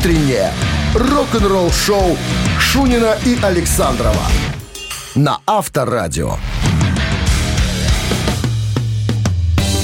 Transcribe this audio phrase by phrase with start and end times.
[0.00, 0.50] Утреннее
[0.94, 2.16] рок-н-ролл-шоу
[2.58, 4.24] Шунина и Александрова
[5.14, 6.36] на Авторадио.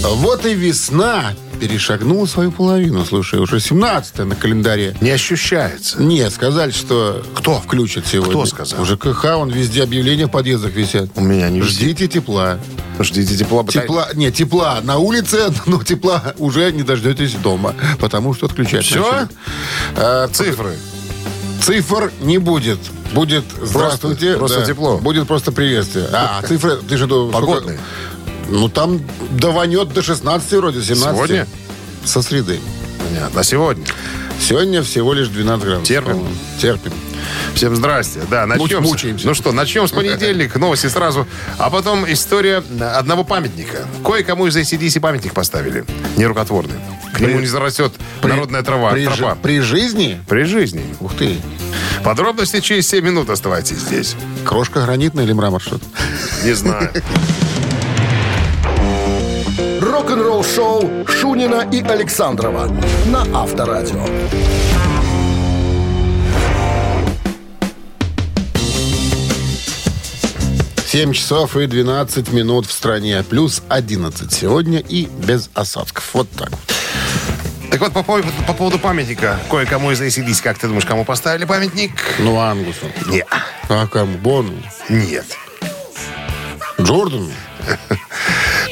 [0.00, 3.04] Вот и весна перешагнула свою половину.
[3.04, 4.96] Слушай, уже 17 на календаре.
[5.00, 6.02] Не ощущается.
[6.02, 7.60] Нет, сказали, что Кто?
[7.60, 8.32] включат сегодня.
[8.32, 8.82] Кто сказал?
[8.82, 11.10] У ЖКХ, он везде объявления в подъездах висят.
[11.16, 12.58] У меня не Ждите тепла.
[12.98, 13.64] Ждите тепла.
[13.64, 19.28] Тепла, нет, тепла на улице, но тепла уже не дождетесь дома, потому что отключать начали.
[19.96, 20.76] А, Цифры.
[21.62, 22.78] Цифр не будет.
[23.12, 24.36] Будет здравствуйте.
[24.36, 24.98] просто тепло.
[24.98, 26.06] Будет просто приветствие.
[26.12, 27.06] А, цифры, ты же...
[27.06, 27.78] Погодные.
[27.78, 27.80] сколько?
[28.48, 29.00] Ну, там
[29.30, 31.02] даванет до 16 вроде, 17.
[31.16, 31.46] Сегодня?
[32.04, 32.60] Со среды.
[32.98, 33.40] Понятно.
[33.40, 33.84] А сегодня?
[34.40, 35.88] Сегодня всего лишь 12 градусов.
[35.88, 36.12] Терпим?
[36.12, 36.34] по-моему.
[36.60, 36.92] Терпим.
[37.54, 38.20] Всем здрасте.
[38.30, 38.82] Да, начнем.
[38.82, 39.26] Муч- мучаемся.
[39.26, 40.58] Ну что, начнем с понедельника.
[40.58, 41.26] Новости сразу.
[41.58, 43.86] А потом история одного памятника.
[44.04, 45.84] Кое-кому из ACDC памятник поставили.
[46.16, 46.76] Нерукотворный.
[47.14, 48.90] К нему не зарастет народная трава.
[48.92, 49.36] При, тропа.
[49.42, 50.20] при жизни?
[50.28, 50.84] При жизни.
[51.00, 51.38] Ух ты.
[52.04, 54.14] Подробности через 7 минут оставайтесь здесь.
[54.44, 55.84] Крошка гранитная или мрамор что-то?
[56.44, 56.90] Не знаю.
[60.06, 62.68] Рок-н-ролл-шоу Шунина и Александрова
[63.06, 64.04] на Авторадио.
[70.86, 73.24] Семь часов и 12 минут в стране.
[73.28, 76.08] Плюс 11 сегодня и без осадков.
[76.14, 76.50] Вот так.
[76.50, 76.60] вот.
[77.72, 79.40] Так вот, по, поводу- по поводу памятника.
[79.50, 81.90] Кое-кому из ACDC, как ты думаешь, кому поставили памятник?
[82.20, 82.86] Ну, Ангусу.
[83.08, 83.26] Нет.
[83.68, 84.16] А кому?
[84.18, 84.52] Бону?
[84.88, 85.26] Нет.
[86.80, 87.32] Джордану?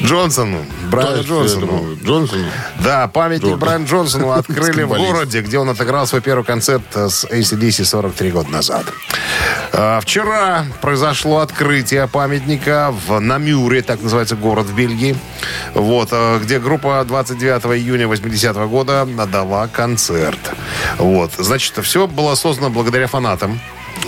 [0.04, 0.64] Джонсону.
[0.90, 1.96] Брайану я Джонсону.
[2.04, 2.44] Джонсону?
[2.80, 3.58] Да, памятник Джордан.
[3.58, 8.30] Брайану Джонсону открыли в городе, где он отыграл свой первый концерт э, с ACDC 43
[8.30, 8.84] года назад.
[9.72, 15.16] А, Вчера произошло открытие памятника в Намюре, так называется город в Бельгии,
[15.72, 20.38] вот, э, где группа 29 июня 80 года дала концерт.
[20.98, 23.58] Вот, значит, все было создано благодаря фанатам.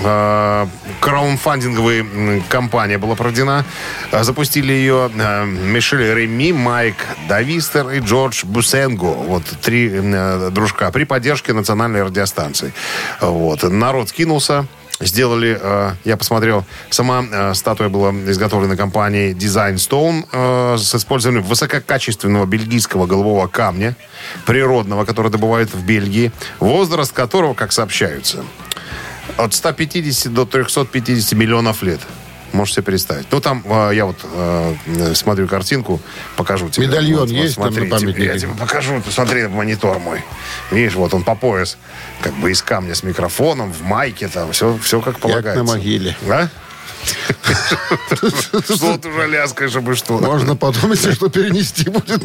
[0.02, 0.66] Э,
[1.00, 3.64] Краунфандинговая м, кампания была проведена.
[4.12, 6.96] Э, Запустили ее э, Мишель Реми, Майк
[7.28, 9.04] Давистер и Джордж Бусенго.
[9.04, 12.72] Вот три э, дружка при поддержке национальной радиостанции.
[13.20, 13.62] Вот.
[13.62, 14.66] Народ скинулся.
[14.98, 15.60] Сделали,
[16.04, 23.94] я посмотрел, сама статуя была изготовлена компанией Design Stone с использованием высококачественного бельгийского голубого камня,
[24.46, 28.42] природного, который добывают в Бельгии, возраст которого, как сообщаются,
[29.36, 32.00] от 150 до 350 миллионов лет.
[32.52, 33.26] Можешь себе представить.
[33.30, 36.00] Ну, там, э, я вот э, смотрю картинку,
[36.36, 36.86] покажу тебе.
[36.86, 38.24] Медальон Вот, вот, есть там на смотри, памятнике?
[38.24, 40.22] Я тебе покажу, ты смотри на монитор мой.
[40.70, 41.76] Видишь, вот он по пояс,
[42.22, 45.62] как бы из камня с микрофоном, в майке там, все, все как полагается.
[45.62, 46.16] на могиле.
[46.28, 46.48] А?
[48.64, 50.18] Что ты уже ляскаешь, чтобы что?
[50.18, 52.22] Можно подумать, что перенести будет.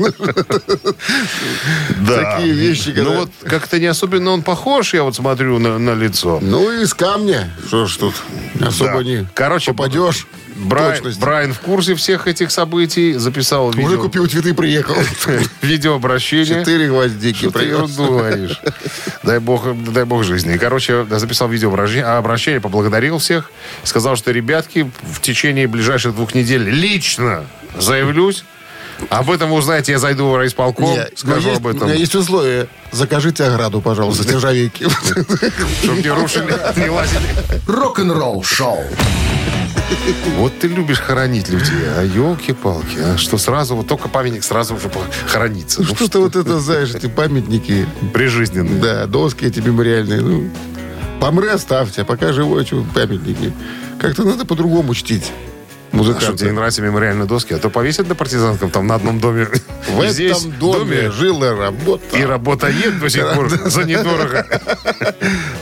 [1.99, 2.35] Да.
[2.35, 2.94] Такие вещи.
[2.95, 6.39] Ну вот как-то не особенно он похож, я вот смотрю на, лицо.
[6.41, 7.51] Ну, из камня.
[7.67, 8.16] Что ж тут
[8.59, 10.27] особо не Короче, попадешь.
[10.63, 11.19] Брай- Точность.
[11.19, 14.95] Брайан в курсе всех этих событий, записал Уже видео, купил цветы приехал.
[15.61, 16.45] видеообращение.
[16.61, 18.59] Четыре гвоздики Что ты ерунду говоришь?
[19.23, 20.55] Дай бог, дай бог жизни.
[20.55, 23.51] И, Короче, записал видеообращение, обращение, поблагодарил всех.
[23.83, 27.45] Сказал, что, ребятки, в течение ближайших двух недель лично
[27.78, 28.43] заявлюсь.
[29.09, 31.88] Об этом вы узнаете, я зайду в райисполком, Не, но скажу есть- об у этом.
[31.88, 32.67] меня есть условие.
[32.91, 34.85] Закажите ограду, пожалуйста, нержавейки.
[35.83, 37.25] Чтобы не рушили, не лазили.
[37.67, 38.83] Рок-н-ролл-шоу.
[40.38, 44.90] Вот ты любишь хоронить людей, а елки-палки, а что сразу, вот только памятник сразу уже
[45.28, 45.82] хоронится.
[45.82, 48.80] Ну, Что-то вот это, знаешь, эти памятники, Прижизненный.
[48.80, 50.22] да, доски эти мемориальные.
[50.22, 50.50] Ну,
[51.20, 53.54] помры оставьте, а пока живой, что памятники.
[54.00, 55.32] Как-то надо по-другому чтить
[55.94, 57.53] А что, тебе не нравятся мемориальные доски?
[57.53, 59.47] А то повесят на партизанском там на одном доме.
[59.90, 62.18] В этом доме жил и работал.
[62.18, 64.46] И работает до сих пор за недорого.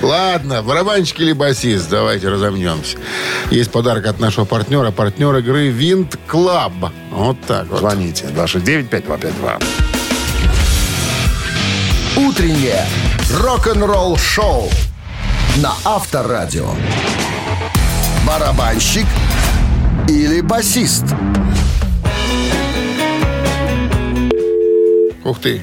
[0.01, 2.97] Ладно, барабанщик или басист, давайте разомнемся.
[3.49, 6.73] Есть подарок от нашего партнера, партнер игры Винт Клаб.
[7.11, 7.79] Вот так вот.
[7.79, 8.25] Звоните.
[8.25, 9.63] 269-5252.
[12.17, 12.85] Утреннее
[13.41, 14.69] рок-н-ролл-шоу
[15.57, 16.69] на Авторадио.
[18.27, 19.05] Барабанщик
[20.09, 21.05] или басист?
[25.23, 25.61] Ух ты.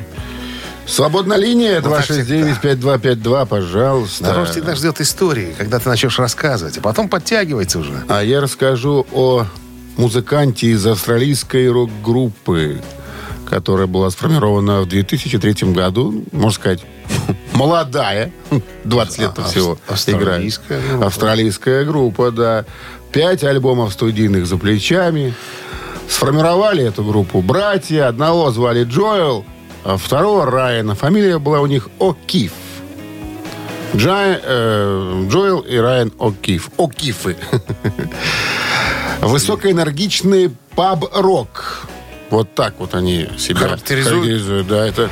[0.86, 4.22] Свободная линия так 269-5252, пожалуйста.
[4.24, 7.92] Народ всегда ждет истории, когда ты начнешь рассказывать, а потом подтягивается уже.
[8.08, 9.46] А я расскажу о
[9.96, 12.80] музыканте из австралийской рок-группы,
[13.50, 16.84] которая была сформирована в 2003 году, можно сказать,
[17.52, 18.30] молодая,
[18.84, 19.90] 20 лет А, всего играет.
[19.90, 21.06] австралийская группа.
[21.06, 22.64] Австралийская группа, да.
[23.16, 25.32] Пять альбомов студийных за плечами.
[26.06, 28.08] Сформировали эту группу братья.
[28.08, 29.42] Одного звали Джоэл,
[29.84, 30.94] а второго Райана.
[30.94, 32.52] Фамилия была у них О'Кифф.
[33.96, 36.64] Джай, э, Джоэл и Райан О'Киф.
[36.76, 37.38] О'Кифы.
[39.22, 41.86] Высокоэнергичный паб-рок.
[42.28, 44.24] Вот так вот они себя Характеризуют?
[44.24, 44.66] характеризуют.
[44.66, 45.08] Да, это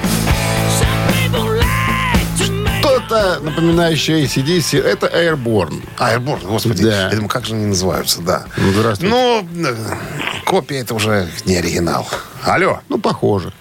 [3.34, 4.82] что-то напоминающее ACDC.
[4.82, 5.82] Это Airborne.
[5.98, 6.84] Airborne, господи.
[6.84, 7.04] Да.
[7.04, 8.46] Я думаю, как же они называются, да.
[8.56, 9.14] Ну, здравствуйте.
[9.14, 9.74] Ну, э,
[10.44, 12.06] копия это уже не оригинал.
[12.42, 12.80] Алло.
[12.88, 13.52] Ну, похоже.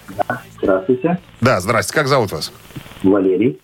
[0.62, 1.18] Здравствуйте.
[1.40, 1.92] Да, здрасте.
[1.92, 2.52] Как зовут вас?
[3.02, 3.60] Валерий.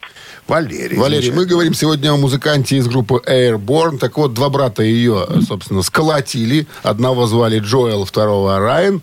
[0.46, 0.96] Валерий.
[0.96, 3.98] Валерий, мы говорим сегодня о музыканте из группы Airborne.
[3.98, 6.66] Так вот, два брата ее, собственно, сколотили.
[6.82, 9.02] Одного звали Джоэл, второго Райан.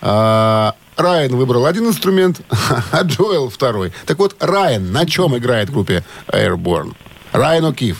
[0.00, 2.40] А, Райан выбрал один инструмент,
[2.92, 3.92] а Джоэл второй.
[4.04, 6.94] Так вот, Райан на чем играет в группе Airborne?
[7.32, 7.96] Райан О'Кифф.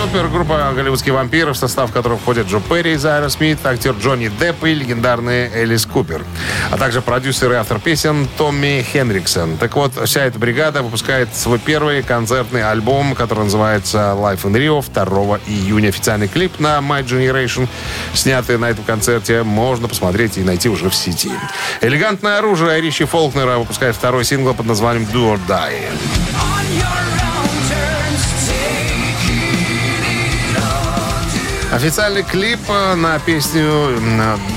[0.00, 4.72] Супергруппа голливудские вампиры, в состав которых входят Джо Перри из Аэросмит, актер Джонни Депп и
[4.72, 6.24] легендарный Элис Купер,
[6.70, 9.56] а также продюсер и автор песен Томми Хенриксон.
[9.56, 14.84] Так вот, вся эта бригада выпускает свой первый концертный альбом, который называется Live in Rio
[14.84, 15.88] 2 июня.
[15.88, 17.66] Официальный клип на My Generation,
[18.14, 21.32] снятый на этом концерте, можно посмотреть и найти уже в сети.
[21.80, 26.57] Элегантное оружие Ричи Фолкнера выпускает второй сингл под названием Do or Die.
[31.70, 33.62] Официальный клип э, на песню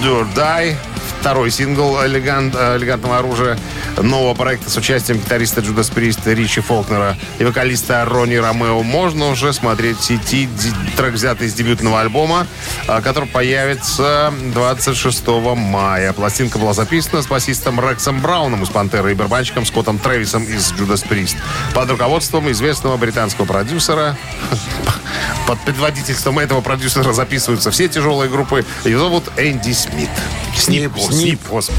[0.05, 0.75] or Die,
[1.21, 3.55] второй сингл элегант, э, элегантного оружия
[4.01, 9.53] нового проекта с участием гитариста Джудас Прист Ричи Фолкнера и вокалиста Ронни Ромео можно уже
[9.53, 10.49] смотреть в сети.
[10.97, 12.47] Трек взятый из дебютного альбома,
[12.87, 16.11] э, который появится 26 мая.
[16.13, 21.01] Пластинка была записана с басистом Рексом Брауном из «Пантеры» и барабанщиком Скоттом Трэвисом из Джудас
[21.01, 21.37] Прист
[21.75, 24.17] под руководством известного британского продюсера
[25.47, 28.65] под предводительством этого продюсера записываются все тяжелые группы.
[28.85, 30.09] Ее зовут Энди Смит.
[30.55, 31.77] Снип, о, Снип, господи.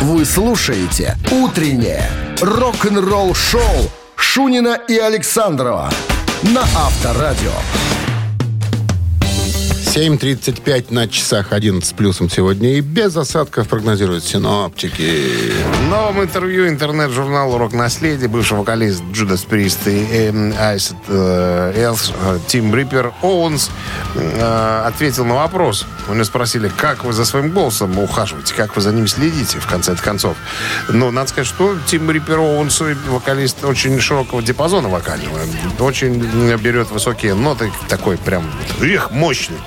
[0.00, 5.88] Вы слушаете «Утреннее рок-н-ролл-шоу» Шунина и Александрова
[6.42, 7.52] на Авторадио.
[9.94, 12.74] 7.35 на часах, 11 с плюсом сегодня.
[12.76, 15.52] И без осадков прогнозируют синоптики.
[15.72, 22.12] В новом интервью интернет-журналу «Рок-наследие» бывший вокалист Джудас Прист и Айсет Элс,
[22.46, 23.70] Тим Риппер Оуэнс
[24.84, 25.86] ответил на вопрос.
[26.08, 29.66] У него спросили, как вы за своим голосом ухаживаете, как вы за ним следите, в
[29.66, 30.36] конце концов.
[30.88, 35.38] Но надо сказать, что Тим Риппер Оуэнс вокалист очень широкого диапазона вокального.
[35.78, 36.22] Очень
[36.56, 38.50] берет высокие ноты, такой прям,
[38.80, 39.58] эх, мощный.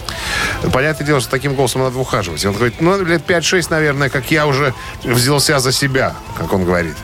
[0.73, 2.45] Понятное дело, что таким голосом надо ухаживать.
[2.45, 5.94] Он говорит, ну, лет 5-6, наверное, как я уже взялся за себя,
[6.37, 6.95] как он говорит.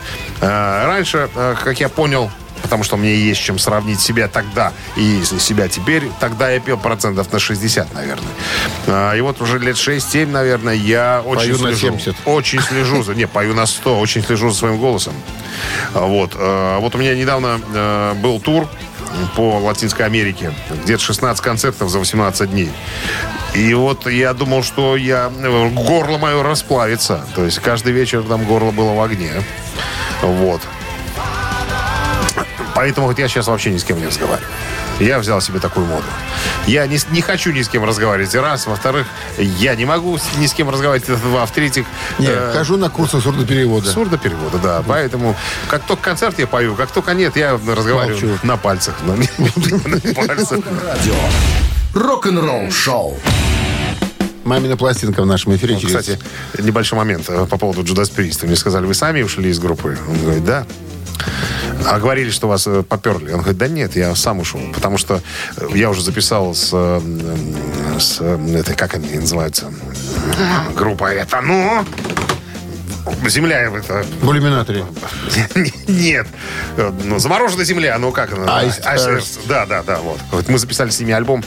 [0.42, 2.30] А, Раньше, а, как я понял,
[2.62, 7.32] потому что мне есть чем сравнить себя тогда и себя теперь, тогда я пел процентов
[7.32, 8.32] на 60, наверное.
[8.88, 11.98] А, И вот уже лет 6-7, наверное, я очень Пою на слежу.
[11.98, 12.16] 70.
[12.26, 13.16] Очень слежу за...
[13.16, 15.14] Не, пою на 100, очень слежу за своим голосом.
[15.94, 16.36] Вот.
[16.36, 18.68] Вот у меня недавно э, был тур
[19.36, 20.54] по Латинской Америке.
[20.84, 22.72] Где-то 16 концертов за 18 дней.
[23.54, 27.26] И вот я думал, что я горло мое расплавится.
[27.36, 29.32] То есть каждый вечер там горло было в огне.
[30.22, 30.62] Вот.
[32.82, 34.50] Поэтому вот я сейчас вообще ни с кем не разговариваю.
[35.00, 36.08] Я взял себе такую моду.
[36.66, 38.34] Я не, не хочу ни с кем разговаривать.
[38.34, 38.66] Раз.
[38.66, 39.06] Во-вторых,
[39.38, 41.08] я не могу ни с кем разговаривать.
[41.08, 41.46] Это два.
[41.46, 41.86] В-третьих,
[42.18, 43.88] Не, э, хожу на курсы сурдоперевода.
[43.88, 44.84] сурдоперевода, да.
[44.88, 45.36] Поэтому,
[45.68, 48.40] как только концерт я пою, как только нет, я разговариваю Молчу.
[48.42, 48.96] на пальцах.
[49.04, 50.66] На, на пальцах.
[50.84, 51.14] Радио.
[51.94, 53.20] Рок-н-ролл шоу.
[54.44, 55.98] Мамина пластинка в нашем эфире через...
[55.98, 56.20] Кстати,
[56.58, 58.42] небольшой момент э, по поводу Джудас Прист.
[58.42, 60.00] Мне сказали, вы сами ушли из группы?
[60.10, 60.66] Он говорит, да.
[61.86, 63.32] А говорили, что вас э, поперли.
[63.32, 64.60] Он говорит, да нет, я сам ушел.
[64.74, 65.22] Потому что
[65.58, 67.02] э, я уже записал с, э,
[68.00, 69.72] с этой, как они называются?
[70.76, 71.86] Группа это, ну...
[73.28, 74.06] Земля это...
[74.22, 74.86] В иллюминаторе.
[75.88, 76.28] Нет.
[77.04, 78.64] Ну, замороженная земля, ну как она?
[79.48, 80.20] Да, да, да, вот.
[80.32, 81.44] Вот Мы записали с ними альбом.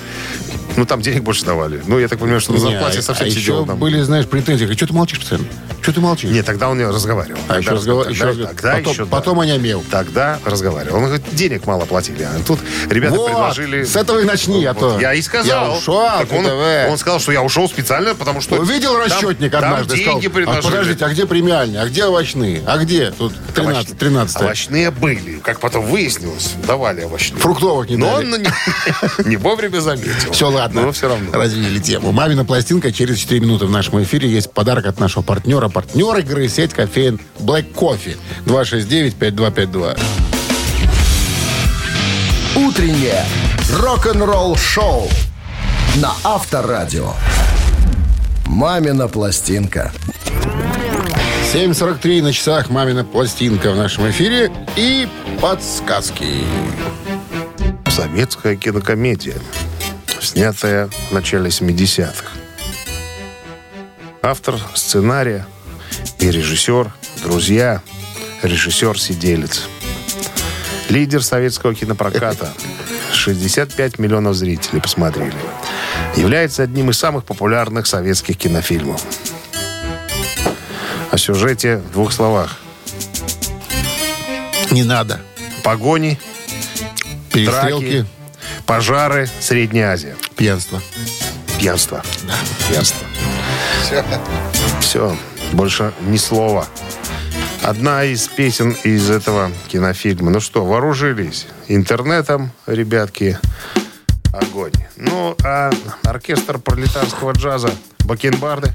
[0.77, 1.81] Ну, там денег больше давали.
[1.87, 3.79] Ну, я так понимаю, что на зарплате а- совсем а сидел еще там.
[3.79, 4.65] были, знаешь, претензии.
[4.75, 5.47] Что ты молчишь постоянно?
[5.85, 6.31] Что ты молчишь?
[6.31, 7.39] Нет, тогда он не разговаривал.
[7.47, 9.11] А Тогда еще тогда- еще разго- тогда потом- еще, да.
[9.11, 9.85] потом онемел.
[9.91, 10.97] Тогда разговаривал.
[10.97, 12.23] Он говорит, денег мало платили.
[12.23, 13.85] А тут ребята Вот, предложили...
[13.85, 15.47] с этого и начни, а то Я и сказал.
[15.69, 16.47] я ушел, Так он,
[16.91, 18.55] он сказал, что я ушел специально, потому что...
[18.57, 20.65] Увидел там- расчетник там однажды, сказал, деньги а предложили.
[20.73, 23.11] подождите, а где премиальные, а где овощные, а где?
[23.11, 25.39] Тут 13, 13 Овощные были.
[25.41, 27.39] Как потом выяснилось, давали овощные.
[27.41, 28.25] Фруктовых не Но дали.
[28.25, 28.49] он ну, не,
[29.29, 30.33] не вовремя заметил.
[30.33, 30.81] Все, ладно.
[30.81, 31.31] Но все равно.
[31.31, 32.11] Развили тему.
[32.11, 34.31] Мамина пластинка через 4 минуты в нашем эфире.
[34.31, 35.69] Есть подарок от нашего партнера.
[35.75, 38.17] Партнер игры сеть кофеин Black Coffee.
[38.47, 39.99] 269-5252.
[42.55, 43.25] Утреннее
[43.73, 45.09] рок-н-ролл шоу
[45.97, 47.13] на Авторадио.
[48.47, 49.91] Мамина пластинка.
[51.53, 52.71] 7.43 на часах.
[52.71, 54.53] Мамина пластинка в нашем эфире.
[54.77, 55.09] И
[55.41, 56.45] подсказки.
[57.89, 59.39] Советская кинокомедия,
[60.21, 62.27] снятая в начале 70-х.
[64.23, 65.47] Автор сценария
[66.19, 66.93] и режиссер,
[67.23, 67.83] друзья,
[68.43, 69.63] режиссер-сиделец.
[70.89, 72.53] Лидер советского кинопроката.
[73.13, 75.35] 65 миллионов зрителей посмотрели.
[76.17, 79.03] Является одним из самых популярных советских кинофильмов.
[81.11, 82.59] О сюжете в двух словах.
[84.71, 85.21] Не надо.
[85.63, 86.19] Погони,
[87.33, 88.07] Перестрелки, драки,
[88.67, 90.17] пожары, Средняя Азия.
[90.37, 90.83] пьянство.
[91.59, 92.03] Пьянство.
[92.69, 93.07] Пьянство.
[94.81, 95.17] Все.
[95.55, 96.67] Больше ни слова.
[97.63, 100.33] Одна из песен из этого кинофильма.
[100.33, 103.39] Ну что, вооружились интернетом, ребятки.
[104.33, 104.73] Огонь.
[104.97, 105.71] Ну, а
[106.03, 107.71] оркестр пролетарского джаза
[108.01, 108.75] Бакенбарды,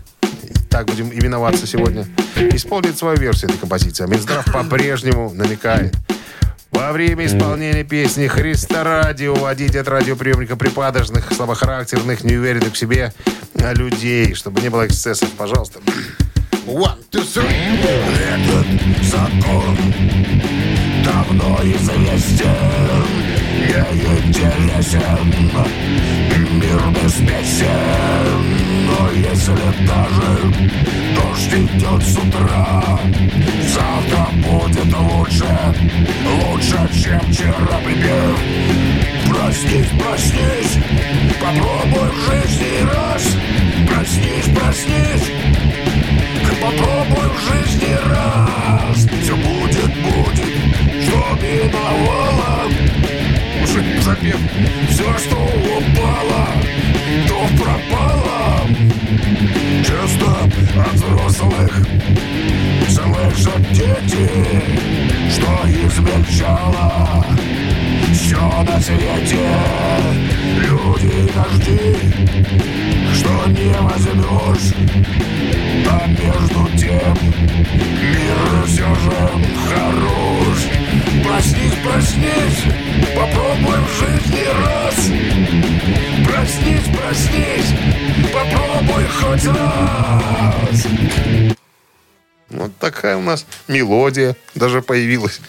[0.70, 2.08] так будем именоваться сегодня,
[2.38, 4.08] исполнит свою версию этой композиции.
[4.08, 5.94] Минздрав по-прежнему намекает.
[6.72, 13.14] Во время исполнения песни «Христа ради» уводить от радиоприемника припадочных, слабохарактерных, неуверенных в себе
[13.74, 15.82] людей, чтобы не было эксцессов, пожалуйста.
[16.70, 17.50] One, two, three.
[17.50, 18.68] Этот
[19.02, 19.76] закон
[21.04, 22.46] давно известен,
[23.66, 25.34] не интересен,
[26.60, 28.38] мир беспечен.
[28.86, 30.30] Но если даже
[31.16, 33.00] дождь идет с утра,
[33.68, 35.50] завтра будет лучше,
[36.46, 37.80] лучше, чем вчера.
[37.84, 38.40] Припев.
[39.28, 40.78] Проснись, проснись,
[41.42, 43.24] попробуй в жизни раз.
[43.88, 45.32] Проснись, проснись,
[46.62, 49.08] Попробуй в жизни раз.
[49.22, 50.50] Все будет, будет
[51.04, 52.70] Что миновало.
[53.64, 54.40] Уже запев
[54.90, 56.48] Все, что упало
[57.28, 58.68] То пропало.
[59.86, 60.44] Часто
[60.84, 61.88] от взрослых.
[62.90, 64.30] Слышат дети
[65.32, 67.26] Что измельчало.
[68.12, 69.48] Все на свете.
[70.58, 71.96] Люди дожди
[73.14, 74.74] Что не возьмешь
[76.02, 77.18] а между тем
[77.74, 79.12] мир все же
[79.68, 80.60] хорош
[81.24, 82.64] Проснись, проснись,
[83.16, 84.96] попробуй в жизни раз
[86.26, 87.72] Проснись, проснись,
[88.32, 90.88] попробуй хоть раз
[92.50, 95.42] Вот такая у нас мелодия даже появилась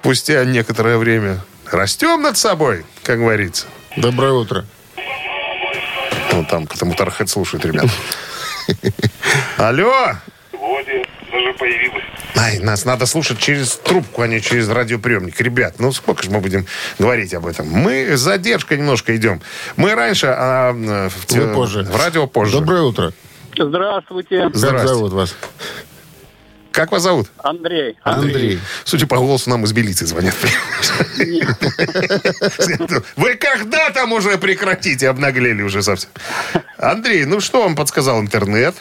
[0.00, 1.40] спустя некоторое время.
[1.66, 3.66] Растем над собой, как говорится.
[3.96, 4.64] Доброе утро.
[6.32, 7.90] Вот там, потому Тархет слушает, ребят.
[9.56, 10.14] Алло!
[11.30, 12.04] даже появилась.
[12.36, 15.40] Ай, нас надо слушать через трубку, а не через радиоприемник.
[15.40, 16.66] Ребят, ну сколько же мы будем
[16.98, 17.68] говорить об этом?
[17.68, 19.40] Мы с задержкой немножко идем.
[19.76, 21.82] Мы раньше, а в, Вы позже.
[21.82, 22.58] в радио позже.
[22.58, 23.12] Доброе утро.
[23.56, 24.88] Здравствуйте, Как Здрасте.
[24.88, 25.34] зовут вас?
[26.78, 27.26] Как вас зовут?
[27.38, 27.96] Андрей.
[28.04, 28.60] Андрей.
[28.84, 30.36] Судя по голосу, нам из милиции звонят.
[33.16, 35.08] Вы когда там уже прекратите?
[35.08, 36.10] Обнаглели уже совсем.
[36.76, 38.76] Андрей, ну что вам подсказал интернет?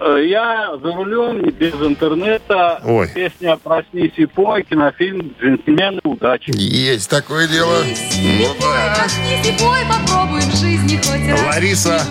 [0.00, 2.80] Э, Я за рулем, без интернета.
[2.84, 3.08] Ой.
[3.14, 6.50] Песня «Проснись и пой», кинофильм «Джентльмены удачи».
[6.56, 7.82] Есть такое дело.
[7.82, 11.54] Проснись и пой, попробуй в жизни хоть раз.
[11.54, 12.02] Лариса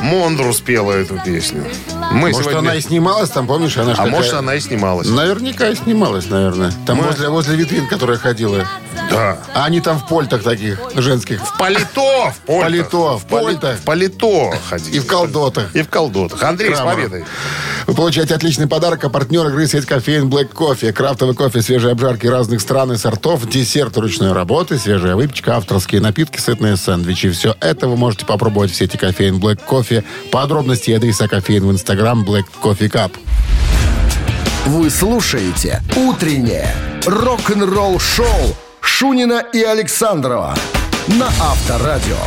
[0.00, 1.64] Мондру спела эту песню.
[2.12, 3.76] Мы Может, сегодня- она и снималась там, помнишь?
[3.76, 5.06] Она А может, она и снималась.
[5.08, 6.72] Наверняка и снималась, наверное.
[6.86, 8.64] Там Мы- возле, возле витрин, которая ходила.
[9.10, 9.38] Да.
[9.54, 11.42] А они там в польтах таких женских.
[11.42, 12.62] В палито, в польтах.
[12.64, 13.78] палито, в польтах.
[13.78, 14.96] В палито ходили.
[14.96, 15.74] И в колдотах.
[15.74, 16.42] И в колдотах.
[16.42, 16.94] Андрей, с Крамер.
[16.94, 17.24] победой.
[17.88, 20.92] Вы получаете отличный подарок, а партнер игры сеть кофеин Black Coffee.
[20.92, 26.38] Крафтовый кофе, свежие обжарки разных стран и сортов, десерт ручной работы, свежая выпечка, авторские напитки,
[26.38, 27.30] сытные сэндвичи.
[27.30, 30.04] Все это вы можете попробовать в сети кофеин Black Coffee.
[30.30, 33.12] Подробности и адреса кофеин в инстаграм Black Coffee Cup.
[34.66, 36.74] Вы слушаете «Утреннее
[37.06, 40.54] рок-н-ролл-шоу» Шунина и Александрова
[41.06, 42.18] на Авторадио.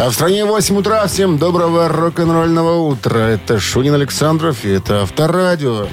[0.00, 1.06] А в стране 8 утра.
[1.06, 3.18] Всем доброго рок-н-ролльного утра.
[3.18, 5.88] Это Шунин Александров и это Авторадио.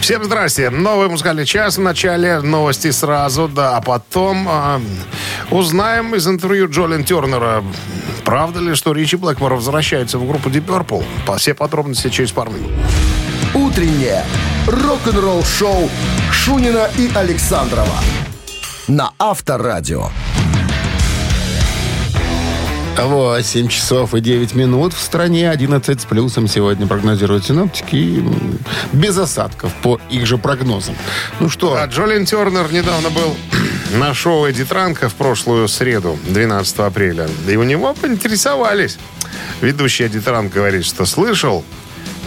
[0.00, 0.70] Всем здрасте.
[0.70, 2.40] Новый музыкальный час в начале.
[2.40, 3.76] Новости сразу, да.
[3.76, 4.80] А потом а,
[5.50, 7.64] узнаем из интервью Джолин Тернера,
[8.24, 11.04] правда ли, что Ричи Блэкмор возвращается в группу Deep Purple.
[11.26, 12.70] По все подробности через пару минут.
[13.54, 14.24] «Утреннее
[14.68, 15.90] рок-н-ролл-шоу»
[16.30, 17.96] Шунина и Александрова
[18.86, 20.10] на Авторадио.
[22.96, 24.92] 8 часов и 9 минут.
[24.92, 28.22] В стране 11 с плюсом сегодня прогнозируют синоптики.
[28.92, 30.94] Без осадков по их же прогнозам.
[31.38, 33.36] Ну что, А Джолин Тернер недавно был
[33.98, 37.28] на шоу Эдди Транка в прошлую среду, 12 апреля.
[37.48, 38.98] И у него поинтересовались.
[39.60, 41.64] Ведущий Эдди Транк говорит, что слышал,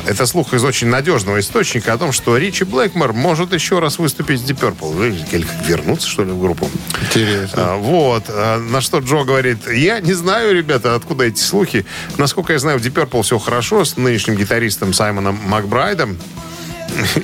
[0.06, 4.42] это слух из очень надежного источника о том, что Ричи Блэкмор может еще раз выступить
[4.42, 5.46] с Deep Purple.
[5.66, 6.70] Вернуться, что ли, в группу.
[7.02, 7.74] интересно.
[7.74, 8.26] А, Вот.
[8.28, 11.86] А, На что Джо говорит, я не знаю, ребята, откуда эти слухи.
[12.18, 16.18] Насколько я знаю, в Deep Purple все хорошо с нынешним гитаристом Саймоном Макбрайдом.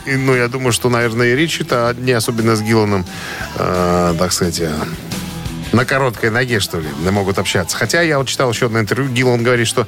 [0.05, 3.05] И, ну, я думаю, что, наверное, и Ричи-то не особенно с Гилланом,
[3.55, 4.71] э, так сказать, э,
[5.71, 7.77] на короткой ноге, что ли, могут общаться.
[7.77, 9.85] Хотя я вот читал еще одно интервью, Гиллан говорит, что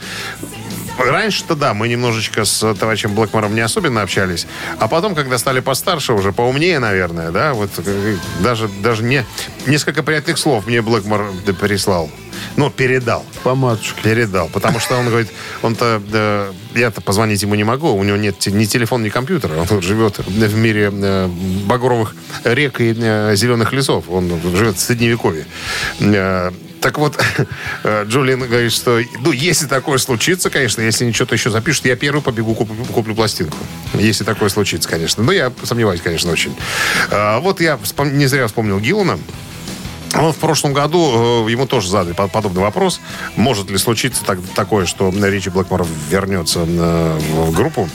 [0.98, 4.48] Раньше-то да, мы немножечко с товарищем Блэкмором не особенно общались.
[4.80, 9.26] А потом, когда стали постарше, уже поумнее, наверное, да, вот э, даже, даже не,
[9.66, 12.10] несколько приятных слов мне Блэкмор да, прислал.
[12.56, 13.26] Ну, передал.
[13.44, 14.02] По матушке.
[14.02, 14.50] Передал.
[14.50, 15.30] Потому что он говорит,
[15.62, 19.56] он-то, э, я-то позвонить ему не могу, у него нет ни телефона, ни компьютера.
[19.58, 21.28] Он тут живет в мире э,
[21.66, 24.06] багровых рек и э, зеленых лесов.
[24.10, 25.46] Он живет в Средневековье.
[26.00, 26.52] Э,
[26.82, 27.18] так вот,
[27.84, 31.96] э, Джулиан говорит, что, ну, если такое случится, конечно, если они что-то еще запишут, я
[31.96, 33.58] первый побегу, куплю, куплю пластинку.
[33.94, 35.24] Если такое случится, конечно.
[35.24, 36.56] Но я сомневаюсь, конечно, очень.
[37.12, 39.20] А, Вот я не зря вспомнил Гиллана.
[40.14, 43.00] Он в прошлом году, э, ему тоже задали по- подобный вопрос.
[43.38, 47.88] Может ли случиться так- такое, что Ричи Блэкмор вернется э, в группу?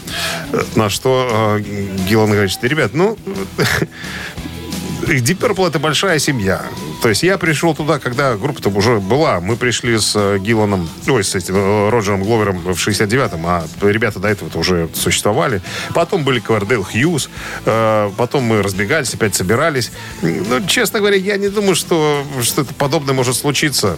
[0.53, 1.61] Э, На что э,
[2.09, 3.19] Гиллан говорит, ребят, ну,
[5.03, 6.63] Deep это большая семья.
[7.03, 9.41] То есть я пришел туда, когда группа-то уже была.
[9.41, 14.19] Мы пришли с э, Гилланом, ой, с этим, э, Роджером Гловером в 69-м, а ребята
[14.19, 15.61] до этого уже существовали.
[15.95, 17.29] Потом были Квардейл Хьюз,
[17.65, 19.93] э, потом мы разбегались, опять собирались.
[20.23, 23.97] Ну, честно говоря, я не думаю, что что-то подобное может случиться.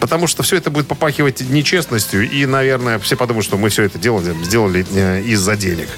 [0.00, 2.28] Потому что все это будет попахивать нечестностью.
[2.28, 4.84] И, наверное, все подумают, что мы все это делали, сделали
[5.22, 5.88] из-за денег.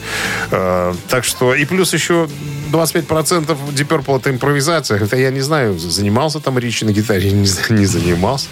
[0.51, 1.55] Так что...
[1.55, 2.29] И плюс еще
[2.73, 4.99] 25% Deep Purple это импровизация.
[4.99, 8.47] Это я не знаю, занимался там Ричи на гитаре, не, не занимался.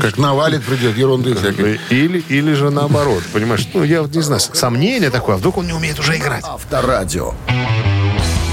[0.00, 1.78] Как навалит, придет ерунды всякой.
[1.90, 3.68] Или, или же наоборот, понимаешь?
[3.74, 6.42] Ну, я вот не знаю, сомнение такое, а вдруг он не умеет уже играть?
[6.46, 7.34] Авторадио.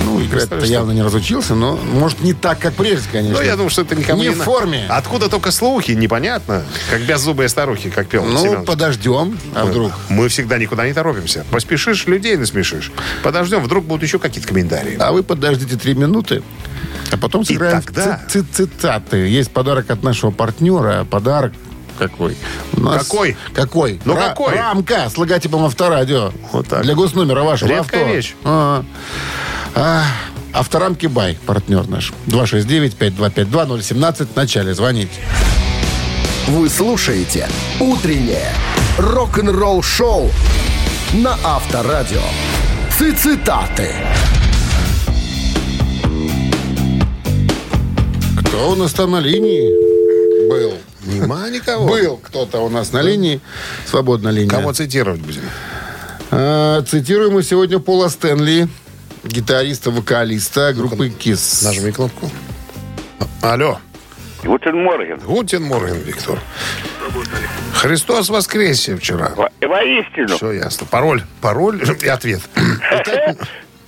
[0.04, 3.38] Ну, играть-то явно не разучился, но, может, не так, как прежде, конечно.
[3.40, 4.86] Ну, я думаю, что это никому Не не в на- форме.
[4.90, 6.64] Откуда только слухи, непонятно.
[6.90, 8.66] Как беззубые старухи, как пел Ну, Семен.
[8.66, 9.94] подождем, а вдруг?
[10.10, 11.46] Мы всегда никуда не торопимся.
[11.50, 12.92] Поспешишь, людей насмешишь.
[13.24, 14.98] Подождем, вдруг будут еще какие-то комментарии.
[15.00, 16.44] А вы подождите три минуты,
[17.12, 19.17] а потом сыграем тогда- ци- ци- цитаты.
[19.28, 21.06] Есть подарок от нашего партнера.
[21.10, 21.54] Подарок
[22.00, 22.36] какой?
[22.74, 23.38] У нас- Какой?
[23.54, 24.02] Какой?
[24.06, 24.56] Ну, какой?
[24.56, 26.32] Рамка с логотипом авторадио.
[26.52, 26.82] Вот так.
[26.84, 28.13] Для госномера вашего Редкая авто.
[28.15, 28.34] вещь.
[28.43, 28.84] А,
[29.76, 30.04] а,
[30.54, 32.12] авторамки Бай, партнер наш.
[32.28, 34.30] 269-5252-017.
[34.34, 35.12] В начале звоните.
[36.47, 37.47] Вы слушаете
[37.80, 38.50] «Утреннее
[38.97, 40.32] рок-н-ролл-шоу»
[41.13, 42.21] на Авторадио.
[42.97, 43.93] Цитаты.
[48.62, 50.47] Кто у нас там на линии?
[50.47, 50.78] Был.
[51.02, 51.88] Нема никого.
[51.88, 53.41] Был кто-то у нас на линии.
[53.88, 54.52] Свободная линия.
[54.52, 55.41] Кого цитировать будем?
[56.30, 58.67] А, Цитируем мы сегодня Пола Стэнли,
[59.24, 61.63] гитариста-вокалиста группы KISS.
[61.63, 62.30] Нажми кнопку.
[63.41, 63.80] Алло.
[64.44, 65.17] Guten Morgen.
[65.22, 66.39] Guten Morgen, Виктор.
[67.74, 69.32] Христос воскресе вчера.
[69.36, 70.36] Во- Воистину.
[70.38, 70.86] Все ясно.
[70.86, 72.41] Пароль, пароль и ответ.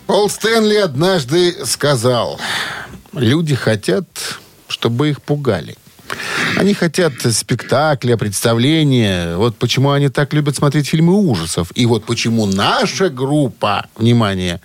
[0.07, 2.39] Пол Стэнли однажды сказал,
[3.13, 4.07] люди хотят,
[4.83, 5.77] чтобы их пугали.
[6.57, 9.37] Они хотят спектакля, представления.
[9.37, 11.71] Вот почему они так любят смотреть фильмы ужасов.
[11.73, 14.59] И вот почему наша группа, внимание,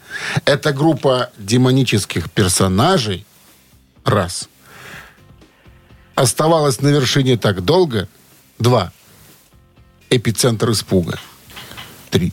[0.45, 3.25] это группа демонических персонажей,
[4.05, 4.49] раз,
[6.17, 8.09] оставалась на вершине так долго,
[8.59, 8.91] два,
[10.11, 11.21] эпицентр испуга,
[12.11, 12.33] три.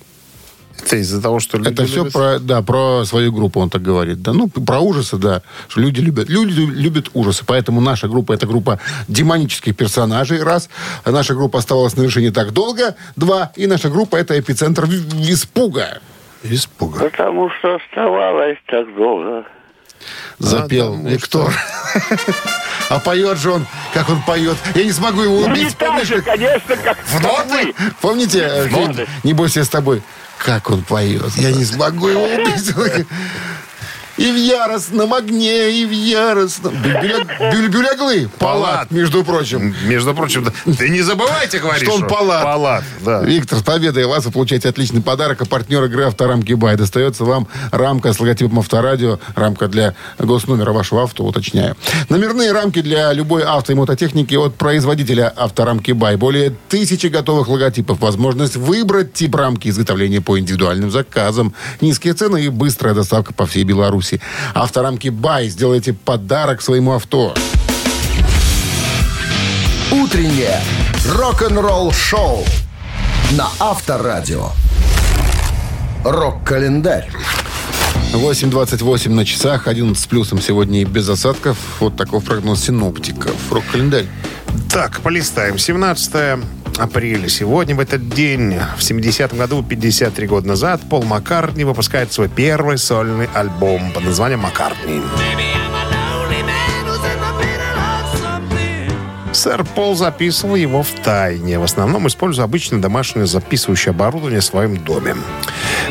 [0.84, 3.82] Это из-за того, что люди Это все любят- про, да, про свою группу, он так
[3.82, 4.22] говорит.
[4.22, 5.42] Да, ну, про ужасы, да.
[5.68, 6.30] Что люди любят.
[6.30, 7.44] Люди любят ужасы.
[7.46, 10.70] Поэтому наша группа это группа демонических персонажей, раз.
[11.04, 13.52] А наша группа оставалась на вершине так долго, два.
[13.56, 16.00] И наша группа это эпицентр ви- испуга.
[16.44, 17.00] Испуга.
[17.00, 19.46] Потому что оставалось так долго.
[20.38, 21.54] Запел потому Виктор.
[22.90, 24.58] А поет же он, как он поет.
[24.76, 25.78] Я не смогу его Ну, не убить.
[25.78, 27.74] так Помнишь, же, конечно, как В ноты?
[28.02, 29.06] Помните, э.
[29.24, 30.04] «Не бойся я с тобой»?
[30.46, 31.32] Как он поет.
[31.38, 32.72] Я не смогу его убить.
[34.18, 36.74] И в яростном огне, и в яростном...
[36.76, 38.30] Бюля- бюля- Бюляглы.
[38.40, 39.76] Палат, между прочим.
[39.86, 40.74] Между прочим, да.
[40.74, 42.44] ты не забывайте говорить, Что он палат.
[42.44, 43.22] Палат, да.
[43.24, 45.42] Виктор, с победой вас вы получаете отличный подарок.
[45.42, 46.78] А партнер игры «Авторамки Бай».
[46.78, 49.20] Достается вам рамка с логотипом «Авторадио».
[49.36, 51.76] Рамка для госномера вашего авто, уточняю.
[52.08, 56.16] Номерные рамки для любой авто и мототехники от производителя «Авторамки Бай».
[56.16, 58.00] Более тысячи готовых логотипов.
[58.00, 61.54] Возможность выбрать тип рамки изготовления по индивидуальным заказам.
[61.82, 64.05] Низкие цены и быстрая доставка по всей Беларуси.
[64.54, 65.50] «Авторамки Бай».
[65.50, 67.34] Сделайте подарок своему авто.
[69.92, 70.62] Утреннее
[71.14, 72.44] рок-н-ролл-шоу
[73.32, 74.50] на Авторадио.
[76.04, 77.10] Рок-календарь.
[78.14, 81.58] 8.28 на часах, 11 с плюсом сегодня и без осадков.
[81.80, 83.36] Вот такой прогноз синоптиков.
[83.52, 84.06] Рок-календарь.
[84.72, 85.58] Так, полистаем.
[85.58, 86.40] 17
[86.78, 87.30] апреля.
[87.30, 92.78] Сегодня, в этот день, в 70-м году, 53 года назад, Пол Маккартни выпускает свой первый
[92.78, 95.02] сольный альбом под названием «Маккартни».
[99.36, 104.78] Сэр Пол записывал его в тайне, в основном используя обычное домашнее записывающее оборудование в своем
[104.78, 105.16] доме.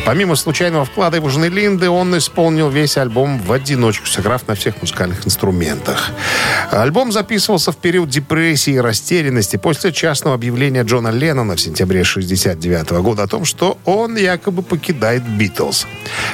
[0.05, 4.81] Помимо случайного вклада его жены Линды, он исполнил весь альбом в одиночку, сыграв на всех
[4.81, 6.11] музыкальных инструментах.
[6.71, 12.91] Альбом записывался в период депрессии и растерянности после частного объявления Джона Леннона в сентябре 1969
[13.03, 15.87] года о том, что он якобы покидает Битлз.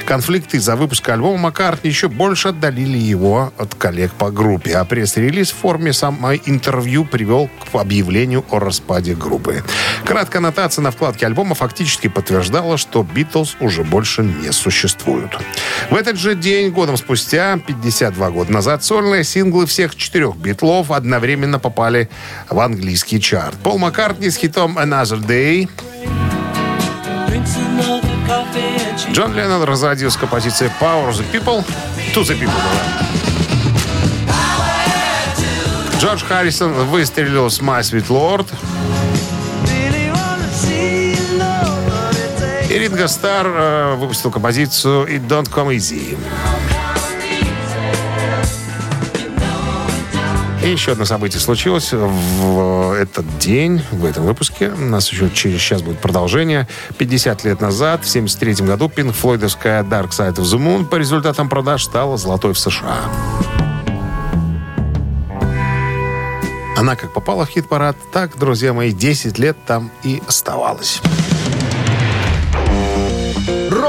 [0.05, 5.53] Конфликты из-за выпуска альбома Маккартни еще больше отдалили его от коллег по группе, а пресс-релиз
[5.53, 9.63] в форме самой интервью привел к объявлению о распаде группы.
[10.05, 15.37] Краткая аннотация на вкладке альбома фактически подтверждала, что Битлз уже больше не существуют.
[15.91, 21.59] В этот же день, годом спустя, 52 года назад, сольные синглы всех четырех Битлов одновременно
[21.59, 22.09] попали
[22.49, 23.57] в английский чарт.
[23.63, 25.69] Пол Маккартни с хитом «Another Day»,
[29.13, 31.65] Джон Леннон разродился композицией «Power the People»
[32.15, 32.53] «To the People».
[32.63, 33.11] да.
[35.99, 38.47] Джордж Харрисон выстрелил с «My Sweet Lord».
[42.71, 46.17] И Ринго Стар э, выпустил композицию «It Don't Come Easy».
[50.63, 54.69] И еще одно событие случилось в этот день, в этом выпуске.
[54.69, 56.69] У нас еще через час будет продолжение.
[56.97, 61.49] 50 лет назад, в 73 году, пинг флойдовская Dark Side of the Moon по результатам
[61.49, 63.01] продаж стала золотой в США.
[66.77, 71.03] Она как попала в хит-парад, так, друзья мои, 10 лет там и оставалась.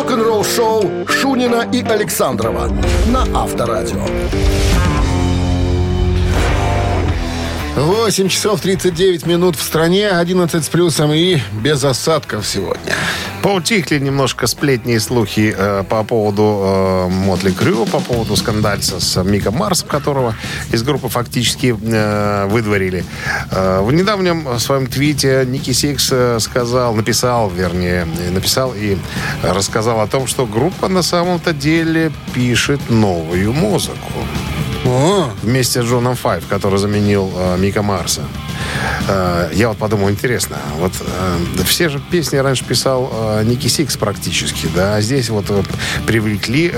[0.02, 2.72] Рок-н-ролл-шоу Шунина и Александрова
[3.06, 4.04] на Авторадио.
[7.76, 12.96] 8 часов 39 минут в стране, 11 с плюсом и без осадков сегодня.
[13.42, 19.24] Поутихли немножко сплетни и слухи э, по поводу э, Мотли Крю, по поводу скандальца с
[19.24, 20.36] Миком Марсом, которого
[20.72, 23.04] из группы фактически э, выдворили.
[23.52, 28.98] Э, в недавнем своем твите Ники Сикс э, сказал, написал, вернее, написал и
[29.42, 34.12] рассказал о том, что группа на самом-то деле пишет новую музыку.
[35.42, 38.22] Вместе с Джоном Файв, который заменил э, Мика Марса.
[39.08, 43.98] Э, я вот подумал, интересно, вот э, все же песни раньше писал э, Ники Сикс
[43.98, 45.46] практически, да, а здесь вот
[46.06, 46.72] привлекли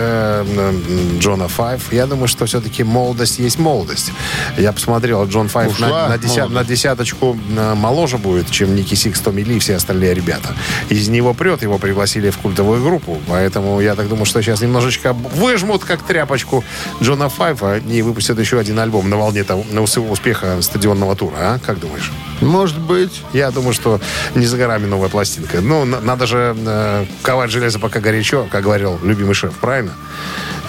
[1.20, 1.92] Джона Файв.
[1.92, 4.12] Я думаю, что все-таки молодость есть молодость.
[4.58, 7.38] Я посмотрел, Джон Файв на, на деся- на десяточку
[7.76, 10.50] моложе будет, чем Ники Сикс, Томми Ли и все остальные ребята.
[10.90, 15.14] Из него прет, его пригласили в культовую группу, поэтому я так думаю, что сейчас немножечко
[15.14, 16.64] выжмут, как тряпочку
[17.02, 21.36] Джона Файва и выпустят еще один альбом на волне того, на ус- успеха стадионного тура,
[21.38, 21.60] а?
[21.66, 22.12] Как думаешь?
[22.42, 23.22] Может быть.
[23.34, 24.00] Я думаю, что
[24.36, 25.62] не за горами новая пластинка.
[25.62, 29.92] Ну, на- надо же э, ковать железо, пока горячо, как говорил любимый шеф, правильно?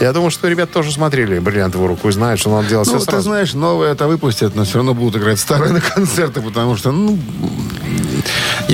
[0.01, 3.05] Я думаю, что ребят тоже смотрели «Бриллиантовую руку» и знают, что надо делать Ну, все
[3.05, 3.23] ты сразу.
[3.31, 7.17] знаешь, новое это выпустят, но все равно будут играть старые на концерты, потому что, ну,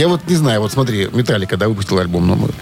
[0.01, 2.53] я вот не знаю, вот смотри, Металлика, когда выпустил альбом новый,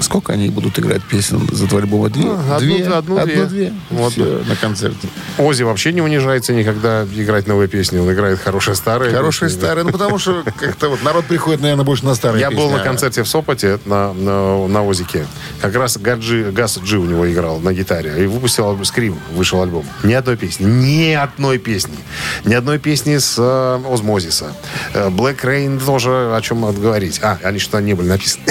[0.00, 2.08] сколько они будут играть песен за этого альбома?
[2.08, 2.24] Две?
[2.24, 2.84] Ну, одну- две?
[2.86, 3.32] одну-две.
[3.34, 3.72] Одну-две.
[3.90, 4.12] Вот.
[4.12, 5.08] Всё, на концерте.
[5.38, 7.98] Ози вообще не унижается никогда играть новые песни.
[7.98, 9.12] Он играет хорошие старые.
[9.12, 9.60] Хорошие песни.
[9.60, 12.74] старые, ну, потому что как-то вот народ приходит, наверное, больше на старые Я был песни,
[12.76, 15.26] на а- концерте в Сопоте на, на, на Озике.
[15.60, 18.22] Как раз Гаджи, Газ Джи у него играл на гитаре.
[18.22, 19.84] И выпустил альбом Скрим, вышел альбом.
[20.04, 20.64] Ни одной песни.
[20.64, 21.96] Ни одной песни.
[22.44, 24.52] Ни одной песни с э, Озмозиса.
[24.92, 27.18] Э, Black Rain тоже о чем говорить.
[27.22, 28.44] А, они что-то не были написаны.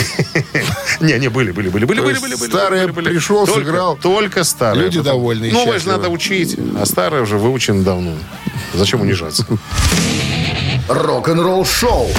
[0.99, 3.97] Не, не, были, были, были, были, были, были, старые пришел, сыграл.
[3.97, 4.85] Только старые.
[4.85, 8.13] Люди довольны и Новые же надо учить, а старые уже выучены давно.
[8.73, 9.45] Зачем унижаться?
[10.87, 12.09] Рок-н-ролл шоу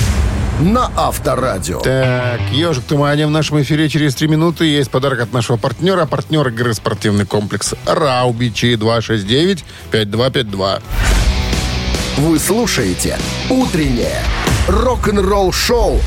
[0.60, 1.80] на Авторадио.
[1.80, 4.66] Так, ежик тумане в нашем эфире через три минуты.
[4.66, 6.06] Есть подарок от нашего партнера.
[6.06, 10.82] Партнер игры спортивный комплекс Раубичи 269-5252.
[12.18, 13.18] Вы слушаете
[13.50, 14.22] «Утреннее
[14.68, 16.00] рок-н-ролл шоу»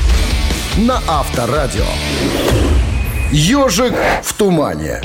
[0.76, 1.86] на Авторадио.
[3.30, 5.00] «Ежик в тумане».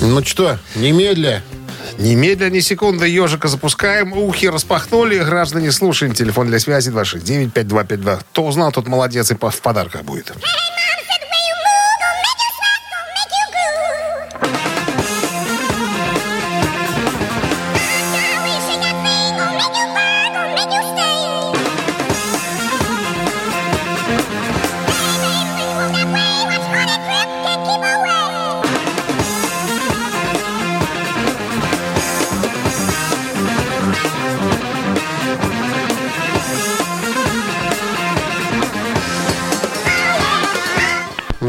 [0.00, 1.42] Ну что, немедля.
[1.98, 4.12] Немедленно, ни секунды, ежика запускаем.
[4.12, 5.18] Ухи распахнули.
[5.18, 6.14] Граждане, слушаем.
[6.14, 8.20] Телефон для связи 269-5252.
[8.30, 10.32] Кто узнал, тот молодец и в подарках будет.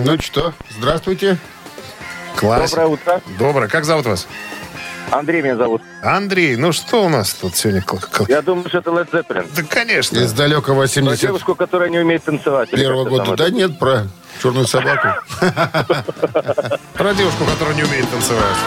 [0.09, 1.37] Ну что, здравствуйте.
[2.35, 2.71] Класс.
[2.71, 3.21] Доброе утро.
[3.37, 3.67] Доброе.
[3.67, 4.27] Как зовут вас?
[5.11, 5.83] Андрей меня зовут.
[6.01, 7.83] Андрей, ну что у нас тут сегодня?
[8.27, 9.47] Я думаю, что это Led Zeppelin.
[9.55, 10.17] Да, конечно.
[10.17, 12.71] Из далекого Про 81 девушку, которая не умеет танцевать.
[12.71, 13.35] Как-то года.
[13.35, 13.53] Да это.
[13.53, 14.07] нет, про
[14.41, 15.09] черную собаку.
[16.93, 18.57] Про девушку, которая не умеет танцевать.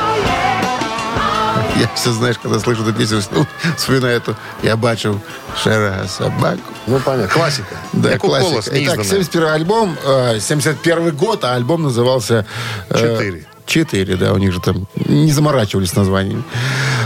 [1.80, 5.20] Я все, знаешь, когда слышу эту песню, ну, вспоминаю эту «Я бачу
[5.62, 6.60] шера собаку».
[6.86, 7.28] Ну, понятно.
[7.32, 7.76] Классика.
[7.92, 8.60] Да, Якуб классика.
[8.60, 9.04] Итак, неизданная.
[9.04, 12.46] 71 альбом, э, 71 год, а альбом назывался...
[12.90, 13.46] э, Четыре.
[13.64, 16.44] Четыре, да, у них же там не заморачивались названием.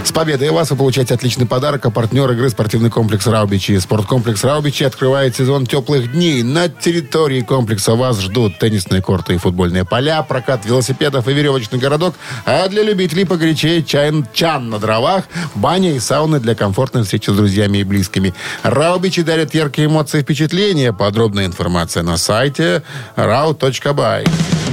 [0.07, 3.77] С победой вас вы получаете отличный подарок, а партнер игры спортивный комплекс Раубичи.
[3.77, 6.45] Спорткомплекс Раубичи открывает сезон теплых дней.
[6.45, 12.15] На территории комплекса вас ждут теннисные корты и футбольные поля, прокат велосипедов и веревочный городок,
[12.45, 15.25] а для любителей погорячее чайн, чан на дровах,
[15.57, 18.33] баня и сауны для комфортной встречи с друзьями и близкими.
[18.63, 20.93] Раубичи дарят яркие эмоции и впечатления.
[20.93, 22.85] Подробная информация на сайте
[23.17, 24.66] rau.by.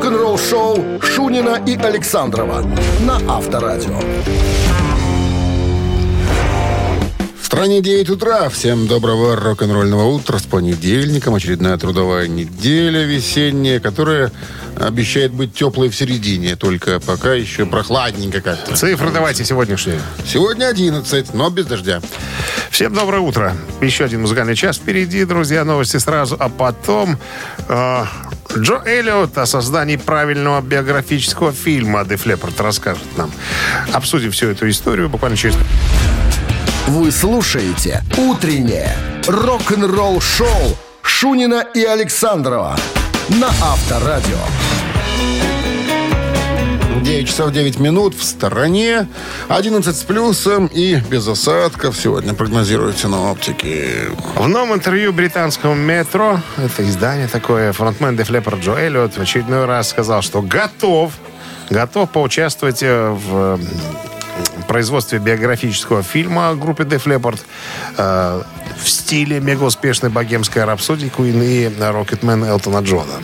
[0.00, 2.62] Рок-н-ролл шоу Шунина и Александрова
[3.00, 4.00] на Авторадио.
[7.38, 8.48] В стране 9 утра.
[8.48, 10.38] Всем доброго рок-н-ролльного утра.
[10.38, 14.32] С понедельником очередная трудовая неделя весенняя, которая
[14.78, 16.56] обещает быть теплой в середине.
[16.56, 18.74] Только пока еще прохладненько как-то.
[18.74, 20.00] Цифры давайте сегодняшние.
[20.24, 22.00] Сегодня 11, но без дождя.
[22.70, 23.54] Всем доброе утро.
[23.82, 25.62] Еще один музыкальный час впереди, друзья.
[25.62, 26.38] Новости сразу.
[26.40, 27.18] А потом
[27.68, 28.04] э,
[28.56, 33.30] Джо Эллиот о создании правильного биографического фильма Деф Леппорт расскажет нам.
[33.92, 35.56] Обсудим всю эту историю буквально через...
[36.88, 42.76] Вы слушаете «Утреннее рок-н-ролл шоу» Шунина и Александрова
[43.28, 44.38] на Авторадио.
[47.02, 49.08] 9 часов 9 минут в стороне.
[49.48, 51.96] 11 с плюсом и без осадков.
[51.96, 54.08] Сегодня прогнозируют синоптики.
[54.36, 59.64] В новом интервью британскому метро, это издание такое, фронтмен Деф Леппорт Джо Эллиот в очередной
[59.64, 61.12] раз сказал, что готов,
[61.70, 63.58] готов поучаствовать э, в
[64.68, 67.40] производстве биографического фильма о группе Def Leppard
[67.96, 68.42] э,
[68.80, 73.14] в стиле мега успешной богемской рапсодии Куин и Рокетмен Элтона Джона.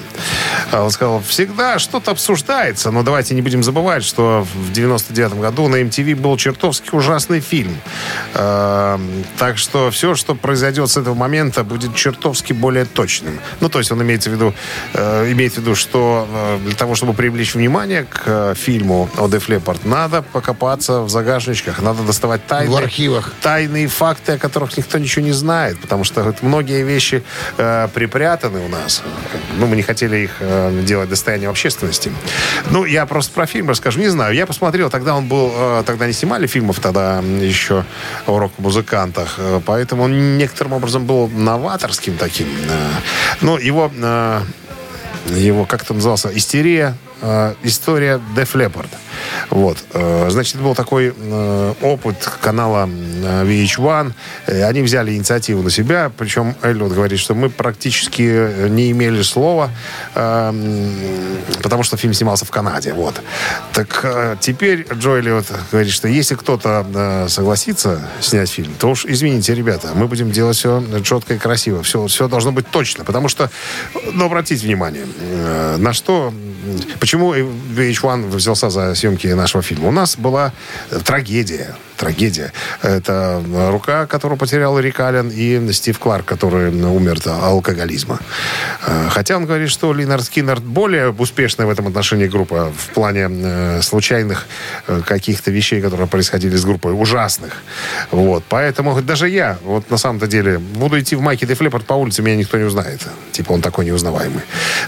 [0.73, 5.69] А Он сказал, всегда что-то обсуждается, но давайте не будем забывать, что в 99 году
[5.69, 7.77] на MTV был чертовски ужасный фильм.
[8.35, 8.99] Э,
[9.39, 13.39] Так что все, что произойдет с этого момента, будет чертовски более точным.
[13.61, 14.55] Ну, то есть он имеется в виду,
[14.95, 19.27] э, имеет в виду, что э, для того, чтобы привлечь внимание к э, фильму о
[19.29, 22.73] Leppard, надо покопаться в загашничках, надо доставать тайны.
[22.73, 23.33] В архивах.
[23.41, 27.23] Тайные факты, о которых никто ничего не знает, потому что вот многие вещи
[27.59, 29.03] э, припрятаны у нас.
[29.59, 32.13] Ну, мы не хотели их э, э, делать достояние общественности.
[32.71, 34.01] Ну, я просто про фильм расскажу.
[34.01, 37.85] Не знаю, я посмотрел, тогда он был, э, тогда не снимали фильмов, тогда еще
[38.27, 42.47] о рок-музыкантах, э, поэтому он некоторым образом был новаторским таким.
[42.47, 42.91] э.
[43.41, 43.91] Ну, его,
[45.27, 46.95] его как это назывался, «Истерия»,
[47.63, 48.89] история Def Leppard.
[49.51, 49.79] Вот.
[49.93, 54.13] Э, Значит, это был такой э, опыт канала э, VH1.
[54.47, 56.11] Э, Они взяли инициативу на себя.
[56.17, 59.71] Причем Эллиот говорит, что мы практически не имели слова,
[60.15, 62.93] потому что фильм снимался в Канаде.
[62.93, 63.21] Вот.
[63.73, 69.91] Так теперь Джо Эллиот говорит, что если кто-то согласится снять фильм, то уж извините, ребята,
[69.95, 71.83] мы будем делать все четко и красиво.
[71.83, 73.05] Все, все должно быть точно.
[73.05, 73.51] Потому что,
[74.13, 75.07] ну, обратите внимание,
[75.79, 76.33] на что
[77.01, 79.89] Почему VH1 взялся за съемки нашего фильма?
[79.89, 80.53] У нас была
[80.91, 81.77] э, трагедия.
[81.97, 82.53] Трагедия.
[82.83, 88.19] Это рука, которую потерял Рик Аллен, и Стив Кларк, который умер от алкоголизма.
[88.87, 93.29] Э, Хотя он говорит, что Линард Скиннерд более успешная в этом отношении группа в плане
[93.31, 94.47] э, случайных
[94.87, 97.63] э, каких-то вещей, которые происходили с группой, ужасных.
[98.11, 98.45] Вот.
[98.49, 102.37] Поэтому даже я, вот на самом-то деле, буду идти в майке Leppard по улице, меня
[102.37, 103.01] никто не узнает.
[103.33, 104.43] Типа он такой неузнаваемый.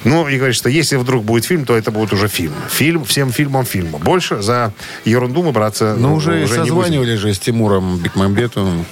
[0.04, 2.54] Ну, и говорит, что если вдруг будет фильм, то это будет уже фильм.
[2.70, 3.98] Фильм всем фильмам фильма.
[3.98, 4.72] Больше за
[5.04, 6.97] ерунду мы браться Ну, уже, не будем.
[6.98, 8.84] Созванивали же с Тимуром Бекмамбетовым.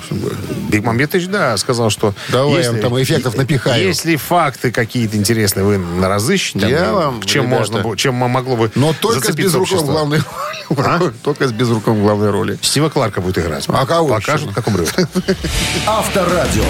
[0.69, 2.15] Бекмамбетович, да, сказал, что...
[2.29, 3.85] Давай, он там эффектов напихаю.
[3.85, 7.73] Если факты какие-то интересные вы разыщете, Я вам, чем ребята.
[7.73, 11.13] можно, чем могло бы Но только с безруком главной роли.
[11.23, 12.59] Только с безруком в главной роли.
[12.61, 13.65] Стива Кларка будет играть.
[13.69, 14.93] А кого Покажут, как умрет.
[15.87, 16.65] Авторадио.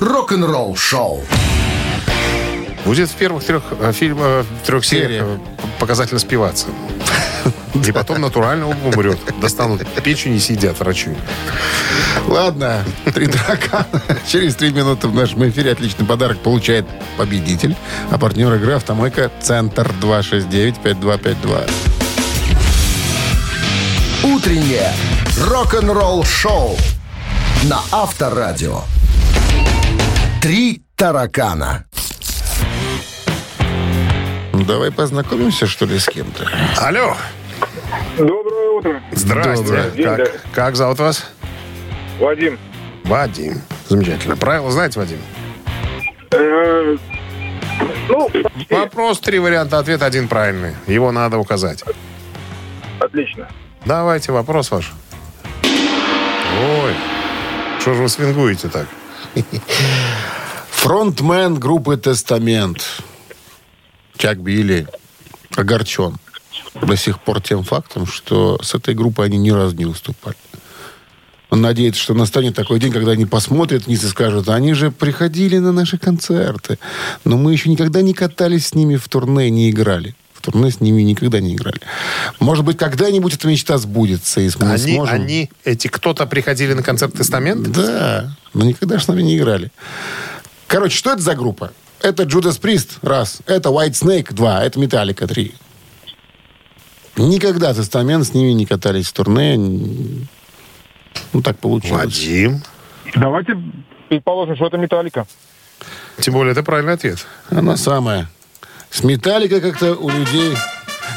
[0.00, 1.24] Рок-н-ролл шоу.
[2.84, 5.38] Будет в первых трех э, фильмах, в трех сериях э,
[5.78, 6.66] показательно спиваться.
[7.86, 9.18] И потом натурально умрет.
[9.40, 11.10] Достанут печень и сидят врачи.
[12.26, 13.86] Ладно, три таракана.
[14.26, 17.76] Через три минуты в нашем эфире отличный подарок получает победитель.
[18.10, 21.70] А партнер игры «Автомойка» Центр 269-5252.
[24.24, 24.92] Утреннее
[25.38, 26.76] рок-н-ролл шоу
[27.64, 28.82] на Авторадио.
[30.40, 31.84] Три таракана.
[34.66, 36.48] Давай познакомимся, что ли, с кем-то.
[36.78, 37.16] Алло.
[38.16, 39.64] Доброе утро, Здрасте.
[39.64, 39.90] Доброе.
[39.90, 40.24] День, Как, да.
[40.54, 41.26] как зовут вас?
[42.18, 42.58] Вадим.
[43.04, 43.60] Вадим.
[43.88, 44.36] Замечательно.
[44.36, 45.18] Правила знаете, Вадим?
[46.30, 46.96] Э,
[48.08, 48.30] Ну,
[48.70, 50.74] Вопрос, три варианта ответа, один правильный.
[50.86, 51.82] Его надо указать.
[53.00, 53.48] отлично.
[53.84, 54.92] Давайте вопрос ваш.
[55.64, 56.94] Ой,
[57.80, 58.86] что же вы свингуете так?
[60.70, 62.84] Фронтмен группы «Тестамент»
[64.22, 64.86] Чак Билли
[65.56, 66.14] огорчен
[66.80, 70.36] до сих пор тем фактом, что с этой группой они ни разу не выступали.
[71.50, 75.58] Он надеется, что настанет такой день, когда они посмотрят вниз и скажут, они же приходили
[75.58, 76.78] на наши концерты,
[77.24, 80.14] но мы еще никогда не катались с ними в турне, не играли.
[80.34, 81.80] В турне с ними никогда не играли.
[82.38, 85.14] Может быть, когда-нибудь эта мечта сбудется, и мы Они, сможем...
[85.16, 87.72] они, эти кто-то приходили на концерт Тестамент?
[87.72, 89.72] Да, но никогда с нами не играли.
[90.68, 91.72] Короче, что это за группа?
[92.02, 93.40] Это Judas Priest, раз.
[93.46, 94.64] Это White Snake, два.
[94.64, 95.54] Это Metallica, три.
[97.16, 99.56] Никогда Тестамент с ними не катались в турне.
[99.56, 102.04] Ну, так получилось.
[102.04, 102.62] Вадим.
[103.14, 103.56] Давайте
[104.08, 105.26] предположим, что это металлика.
[106.20, 107.26] Тем более, это правильный ответ.
[107.50, 108.28] Она самая.
[108.90, 110.54] С Металлика как-то у людей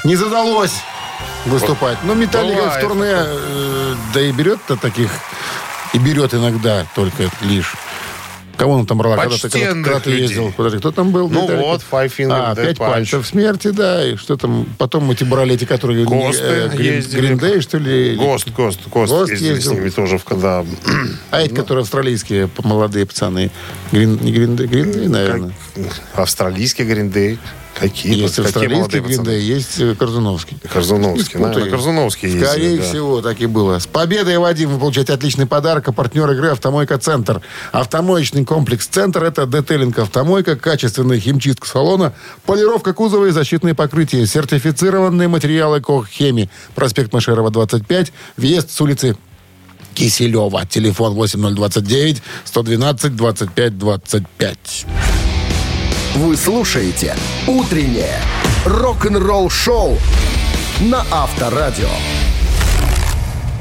[0.04, 0.76] не задалось
[1.46, 1.98] выступать.
[2.04, 5.12] Но Металлика в турне, э, да и берет-то таких,
[5.94, 7.74] и берет иногда только лишь.
[8.58, 9.18] Кого он там брала?
[9.18, 10.54] Когда ты, когда, ты ездил?
[10.56, 11.30] Подожди, кто там был?
[11.30, 11.66] Ну Металлике?
[11.68, 14.06] вот, Five Finger А, пять пальцев смерти, да.
[14.08, 14.66] И что там?
[14.78, 16.06] Потом эти брали эти, которые...
[16.06, 17.28] Госты э, Грин- ездили.
[17.28, 18.16] Гриндей, что ли?
[18.16, 19.72] Гост, Гост, Гост, Гост ездили ездил.
[19.72, 20.66] с ними тоже, когда...
[21.32, 23.52] А эти, которые австралийские, молодые пацаны.
[23.92, 25.52] Грин, не Гриндей, Гриндей, наверное.
[26.14, 27.40] Австралийский Гриндей.
[27.78, 28.16] Какие?
[28.16, 29.00] Есть какие австралийский?
[29.00, 30.58] Гриндей, есть э, Корзуновский.
[30.72, 31.26] Корзуновский.
[31.26, 31.48] Спутай.
[31.48, 32.84] Наверное, Корзуновский ездили, Скорее да.
[32.84, 33.80] всего, так и было.
[33.80, 35.90] С победой, Вадим, вы получаете отличный подарок.
[35.90, 37.42] А партнер игры «Автомойка Центр».
[37.74, 42.14] Автомоечный комплекс «Центр»— это детейлинг «Автомойка», качественная химчистка салона,
[42.46, 46.50] полировка кузова и защитные покрытия, сертифицированные материалы «Кох Хеми».
[46.76, 49.18] Проспект Машерова, 25, въезд с улицы
[49.94, 50.66] Киселева.
[50.66, 54.86] Телефон 8029 112 25 25.
[56.16, 57.14] Вы слушаете
[57.46, 58.22] «Утреннее
[58.66, 59.98] рок-н-ролл-шоу»
[60.80, 61.90] на Авторадио.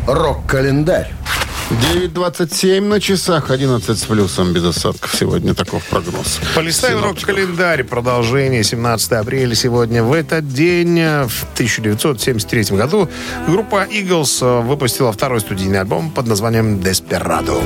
[0.07, 1.13] Рок-календарь.
[1.93, 5.17] 9.27 на часах, 11 с плюсом, без осадков.
[5.17, 6.39] Сегодня таков прогноз.
[6.55, 7.83] Полистаем рок-календарь.
[7.83, 8.63] Продолжение.
[8.63, 10.05] 17 апреля сегодня.
[10.05, 13.09] В этот день, э, в 1973 году,
[13.49, 17.61] группа Eagles выпустила второй студийный альбом под названием «Desperado».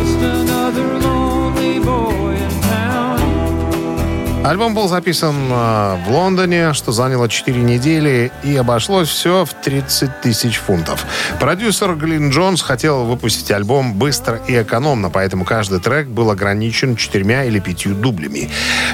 [4.44, 10.20] Альбом был записан э, в Лондоне, что заняло 4 недели, и обошлось все в 30
[10.22, 11.04] тысяч фунтов.
[11.40, 17.44] Продюсер Глин Джонс хотел выпустить альбом быстро и экономно, поэтому каждый трек был ограничен четырьмя
[17.44, 18.48] или пятью дублями.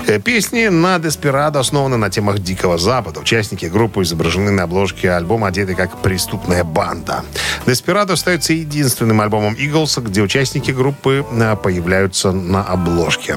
[0.07, 3.21] Э, Песни на Деспирадо основаны на темах Дикого Запада.
[3.21, 7.23] Участники группы изображены на обложке альбома, одеты как преступная банда.
[7.67, 13.37] Деспирадо остается единственным альбомом Иглса, где участники группы э, появляются на обложке.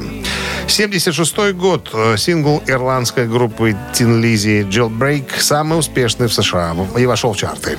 [0.68, 1.89] 76 год.
[1.93, 7.78] Э, Сингл ирландской группы Тин Лизи «Jailbreak» самый успешный в США и вошел в чарты.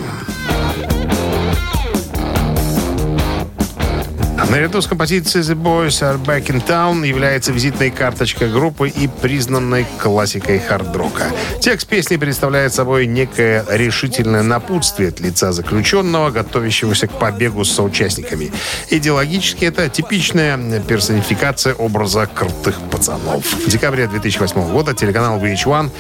[4.51, 9.85] Наряду с композицией «The Boys Are Back in Town» является визитной карточкой группы и признанной
[9.99, 11.25] классикой хард-рока.
[11.61, 18.51] Текст песни представляет собой некое решительное напутствие от лица заключенного, готовящегося к побегу с соучастниками.
[18.89, 23.45] Идеологически это типичная персонификация образа крутых пацанов.
[23.45, 25.91] В декабре 2008 года телеканал VH1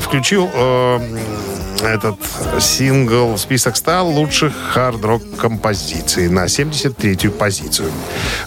[0.00, 1.00] включил э,
[1.82, 2.16] этот
[2.60, 7.90] сингл в список 100 лучших хард-рок композиций на 73-ю позицию.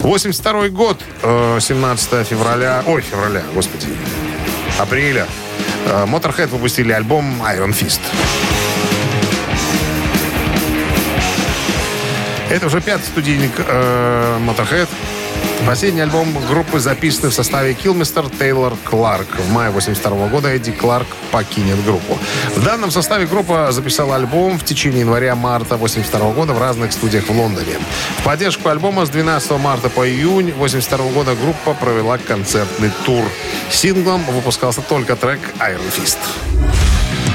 [0.00, 3.86] 82 год, э, 17 февраля, ой, февраля, господи,
[4.78, 5.26] апреля,
[5.86, 8.00] э, Motorhead выпустили альбом Iron Fist.
[12.50, 14.88] Это уже пятый студийник э, Motorhead.
[15.66, 19.28] Последний альбом группы записаны в составе Килмистер Тейлор Кларк.
[19.38, 22.18] В мае 82 года Эдди Кларк покинет группу.
[22.56, 27.38] В данном составе группа записала альбом в течение января-марта 82 года в разных студиях в
[27.38, 27.78] Лондоне.
[28.18, 33.24] В поддержку альбома с 12 марта по июнь 82 года группа провела концертный тур.
[33.70, 36.18] Синглом выпускался только трек Iron Fist.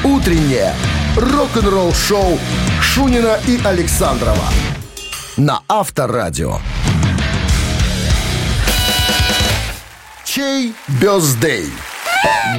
[0.04, 0.74] Утреннее
[1.16, 2.38] рок-н-ролл-шоу
[2.82, 4.44] Шунина и Александрова
[5.38, 6.60] на Авторадио.
[10.28, 11.72] Чей бездей?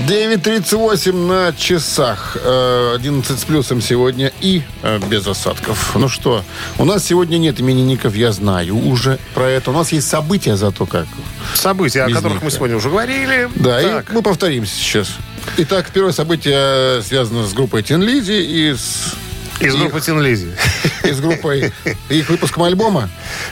[0.06, 2.34] 9.38 на часах.
[2.42, 5.94] Э, 11 с плюсом сегодня и э, без осадков.
[5.94, 6.42] Ну что,
[6.78, 9.70] у нас сегодня нет именинников, я знаю уже про это.
[9.70, 11.06] У нас есть события зато как.
[11.54, 13.50] События, о которых них, мы сегодня уже говорили.
[13.56, 14.10] Да, Так.
[14.10, 15.10] и мы повторимся сейчас.
[15.58, 19.14] Итак, первое событие связано с группой Тин Лизи и с...
[19.60, 20.52] Из группы Тин Лизи.
[21.04, 21.70] И с группой
[22.08, 23.10] их выпуском альбома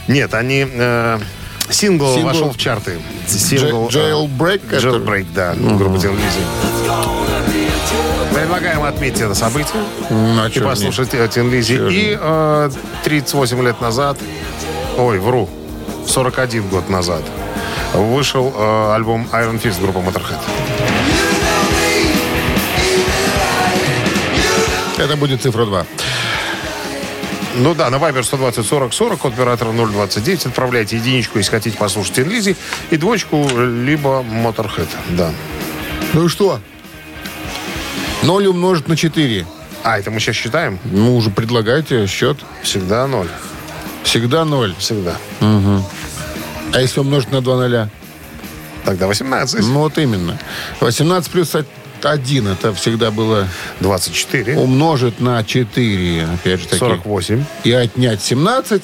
[0.08, 0.66] Нет, они...
[0.66, 1.18] э,
[1.70, 2.98] сингл, Сингл- вошел в чарты.
[3.26, 3.88] Сингл...
[3.88, 5.54] Jailbreak, э, Jailbreak, да.
[5.54, 6.40] Группа Тин Лизи.
[8.34, 11.74] Предлагаем отметить это событие Ну, и послушать Тин Лизи.
[11.90, 12.70] И э,
[13.04, 14.18] 38 лет назад,
[14.96, 15.48] ой, вру,
[16.06, 17.22] 41 год назад,
[17.94, 20.40] вышел э, альбом Iron Fist группы Motorhead.
[24.98, 25.86] Это будет цифра 2.
[27.58, 30.46] Ну да, на Viber 120 40 40, код оператора 029.
[30.46, 32.54] Отправляйте единичку, если хотите послушать Тин Лизи,
[32.90, 34.88] и двоечку, либо Motorhead.
[35.10, 35.32] Да.
[36.12, 36.60] Ну и что?
[38.22, 39.46] 0 умножить на 4.
[39.84, 40.78] А, это мы сейчас считаем?
[40.84, 42.38] Ну, уже предлагайте счет.
[42.62, 43.28] Всегда ноль.
[44.02, 44.74] Всегда 0.
[44.78, 45.16] Всегда.
[45.40, 47.88] А если умножить на 2 ноля?
[48.84, 49.60] Тогда 18.
[49.60, 50.38] Ну, вот именно.
[50.80, 51.56] 18 плюс
[52.02, 53.48] 1 это всегда было
[53.80, 54.56] 24.
[54.56, 56.24] умножить на 4.
[56.34, 56.78] Опять же таки.
[56.78, 57.44] 48.
[57.64, 58.82] И отнять 17.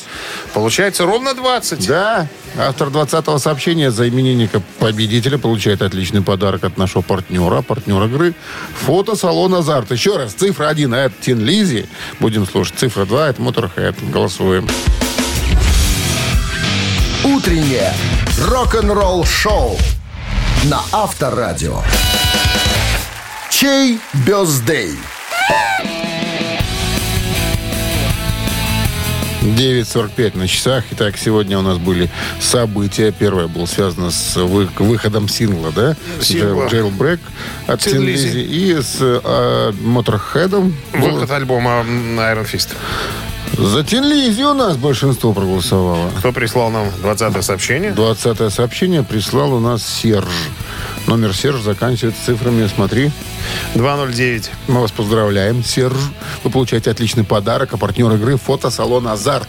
[0.55, 1.87] Получается ровно 20.
[1.87, 2.29] Да.
[2.59, 7.63] Автор 20-го сообщения за именинника победителя получает отличный подарок от нашего партнера.
[7.63, 8.35] Партнер игры
[8.85, 9.91] фотосалон «Азарт».
[9.91, 11.87] Еще раз, цифра 1 это Тин Лизи.
[12.21, 12.75] Будем слушать.
[12.79, 13.97] Цифра 2 это Моторхед.
[14.11, 14.69] Голосуем.
[17.25, 17.93] Утреннее
[18.39, 19.79] рок-н-ролл-шоу
[20.65, 21.83] на Авторадио.
[23.53, 24.93] Чей бездей?
[29.43, 30.85] 9.45 на часах.
[30.93, 32.09] Итак, сегодня у нас были
[32.41, 33.13] события.
[33.13, 35.97] Первое было связано с вы- выходом сингла, да?
[36.23, 36.65] Сингла.
[36.69, 37.21] Jail- Jailbreak
[37.67, 37.99] от Lizzy.
[38.15, 38.43] Lizzy.
[38.45, 40.73] И с э, Motorhead'ом.
[40.95, 42.69] было- Выход альбома м, Iron Fist.
[43.59, 46.11] За Lizzy у нас большинство проголосовало.
[46.21, 47.91] Кто прислал нам 20 сообщение?
[47.93, 50.25] 20 сообщение прислал у нас Серж.
[51.07, 53.11] Номер Серж заканчивается цифрами, смотри.
[53.75, 54.51] 209.
[54.69, 55.97] Мы вас поздравляем, Серж.
[56.45, 57.73] Вы получаете отличный подарок.
[57.73, 59.49] А партнер игры фотосалон «Азарт».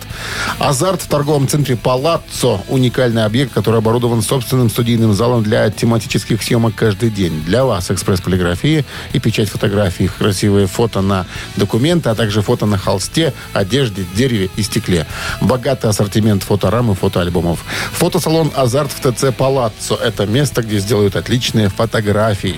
[0.59, 2.61] «Азарт» в торговом центре «Палаццо».
[2.69, 7.43] Уникальный объект, который оборудован собственным студийным залом для тематических съемок каждый день.
[7.43, 8.83] Для вас экспресс-полиграфия
[9.13, 10.07] и печать фотографий.
[10.07, 11.25] Красивые фото на
[11.55, 15.05] документы, а также фото на холсте, одежде, дереве и стекле.
[15.39, 17.63] Богатый ассортимент фоторам и фотоальбомов.
[17.93, 19.95] Фотосалон «Азарт» в ТЦ «Палаццо».
[19.95, 22.55] Это место, где сделают отличные фотографии.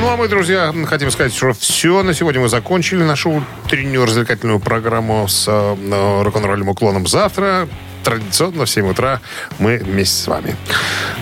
[0.00, 2.02] Ну, а мы, друзья, хотим сказать, что все.
[2.02, 7.06] На сегодня мы закончили нашу утреннюю развлекательную программу с э, рок-н-ролльным уклоном.
[7.06, 7.68] Завтра
[8.02, 9.20] традиционно в 7 утра
[9.60, 10.56] мы вместе с вами.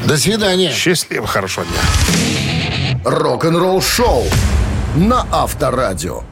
[0.07, 0.73] До свидания.
[0.73, 3.01] Счастливо, хорошего дня.
[3.05, 4.25] Рок-н-ролл шоу
[4.95, 6.23] на Авторадио.